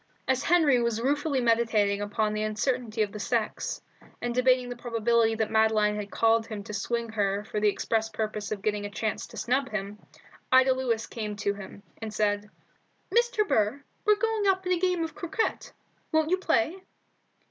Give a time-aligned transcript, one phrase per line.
[0.27, 3.79] As Henry was ruefully meditating upon the uncertainty of the sex,
[4.19, 8.09] and debating the probability that Madeline had called him to swing her for the express
[8.09, 9.99] purpose of getting a chance to snub him,
[10.51, 12.49] Ida Lewis came to him, and said
[13.13, 13.47] "Mr.
[13.47, 15.69] Burr, we're getting up a game of croquet.
[16.11, 16.83] Won't you play?"